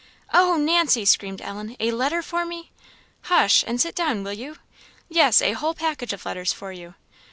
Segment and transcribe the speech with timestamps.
[0.33, 2.71] ""Oh, Nancy!" screamed Ellen "a letter for me?"
[3.25, 3.63] "Hush!
[3.67, 4.57] and sit down, will you?
[5.09, 6.95] yes, a whole package of letters for you.